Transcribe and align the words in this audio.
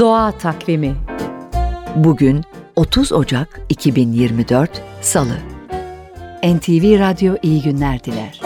Doğa 0.00 0.32
Takvimi 0.32 0.96
Bugün 1.96 2.44
30 2.76 3.12
Ocak 3.12 3.60
2024 3.68 4.82
Salı 5.00 5.36
NTV 6.44 6.98
Radyo 6.98 7.34
iyi 7.42 7.62
günler 7.62 8.04
diler. 8.04 8.40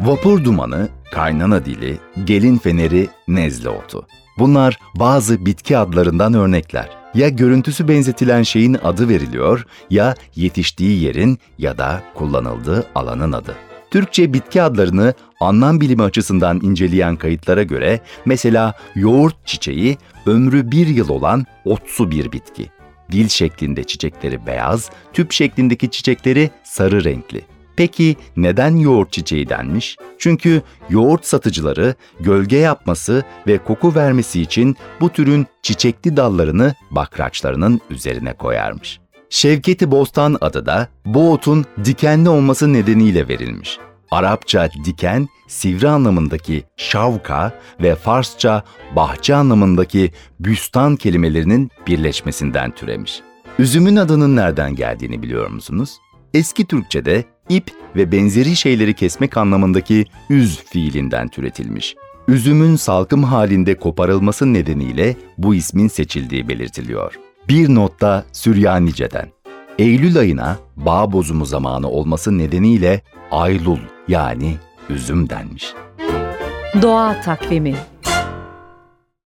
Vapur 0.00 0.44
dumanı, 0.44 0.88
kaynana 1.12 1.64
dili, 1.64 1.98
gelin 2.24 2.58
feneri, 2.58 3.08
nezle 3.28 3.68
otu. 3.68 4.06
Bunlar 4.38 4.78
bazı 4.94 5.46
bitki 5.46 5.78
adlarından 5.78 6.34
örnekler. 6.34 6.88
Ya 7.14 7.28
görüntüsü 7.28 7.88
benzetilen 7.88 8.42
şeyin 8.42 8.76
adı 8.84 9.08
veriliyor 9.08 9.66
ya 9.90 10.14
yetiştiği 10.34 11.02
yerin 11.02 11.38
ya 11.58 11.78
da 11.78 12.02
kullanıldığı 12.14 12.86
alanın 12.94 13.32
adı. 13.32 13.69
Türkçe 13.90 14.32
bitki 14.32 14.62
adlarını 14.62 15.14
anlam 15.40 15.80
bilimi 15.80 16.02
açısından 16.02 16.60
inceleyen 16.62 17.16
kayıtlara 17.16 17.62
göre 17.62 18.00
mesela 18.24 18.74
yoğurt 18.94 19.46
çiçeği 19.46 19.98
ömrü 20.26 20.70
bir 20.70 20.86
yıl 20.86 21.08
olan 21.08 21.46
otsu 21.64 22.10
bir 22.10 22.32
bitki. 22.32 22.70
Dil 23.12 23.28
şeklinde 23.28 23.84
çiçekleri 23.84 24.46
beyaz, 24.46 24.90
tüp 25.12 25.32
şeklindeki 25.32 25.90
çiçekleri 25.90 26.50
sarı 26.64 27.04
renkli. 27.04 27.42
Peki 27.76 28.16
neden 28.36 28.76
yoğurt 28.76 29.12
çiçeği 29.12 29.48
denmiş? 29.48 29.96
Çünkü 30.18 30.62
yoğurt 30.90 31.26
satıcıları 31.26 31.94
gölge 32.20 32.56
yapması 32.56 33.24
ve 33.46 33.58
koku 33.58 33.94
vermesi 33.94 34.40
için 34.40 34.76
bu 35.00 35.08
türün 35.08 35.46
çiçekli 35.62 36.16
dallarını 36.16 36.74
bakraçlarının 36.90 37.80
üzerine 37.90 38.32
koyarmış. 38.32 39.00
Şevketi 39.32 39.90
Bostan 39.90 40.36
adı 40.40 40.66
da 40.66 40.88
bu 41.06 41.32
otun 41.32 41.64
dikenli 41.84 42.28
olması 42.28 42.72
nedeniyle 42.72 43.28
verilmiş. 43.28 43.78
Arapça 44.10 44.68
diken, 44.84 45.28
sivri 45.48 45.88
anlamındaki 45.88 46.64
şavka 46.76 47.60
ve 47.80 47.94
Farsça 47.94 48.64
bahçe 48.96 49.34
anlamındaki 49.34 50.12
büstan 50.40 50.96
kelimelerinin 50.96 51.70
birleşmesinden 51.86 52.70
türemiş. 52.70 53.20
Üzümün 53.58 53.96
adının 53.96 54.36
nereden 54.36 54.74
geldiğini 54.74 55.22
biliyor 55.22 55.50
musunuz? 55.50 55.98
Eski 56.34 56.66
Türkçe'de 56.66 57.24
ip 57.48 57.70
ve 57.96 58.12
benzeri 58.12 58.56
şeyleri 58.56 58.94
kesmek 58.94 59.36
anlamındaki 59.36 60.04
üz 60.30 60.64
fiilinden 60.64 61.28
türetilmiş. 61.28 61.96
Üzümün 62.28 62.76
salkım 62.76 63.24
halinde 63.24 63.74
koparılması 63.74 64.52
nedeniyle 64.52 65.16
bu 65.38 65.54
ismin 65.54 65.88
seçildiği 65.88 66.48
belirtiliyor. 66.48 67.29
Bir 67.48 67.74
notta 67.74 68.24
Süryanice'den. 68.32 69.28
Eylül 69.78 70.18
ayına 70.18 70.58
bağ 70.76 71.12
bozumu 71.12 71.46
zamanı 71.46 71.88
olması 71.88 72.38
nedeniyle 72.38 73.00
Aylul 73.30 73.78
yani 74.08 74.56
üzüm 74.88 75.30
denmiş. 75.30 75.74
Doğa 76.82 77.20
Takvimi 77.20 77.74